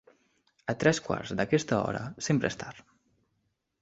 A 0.73 0.73
tres 0.83 1.01
quarts 1.09 1.33
d'aquesta 1.41 1.81
hora 1.91 2.01
sempre 2.29 2.51
és 2.53 2.61
tard. 2.65 2.85